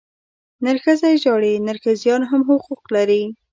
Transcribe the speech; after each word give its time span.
نرښځی 0.63 1.15
ژاړي، 1.23 1.53
نرښځيان 1.67 2.21
هم 2.29 2.41
حقوق 2.49 2.83
لري. 2.95 3.23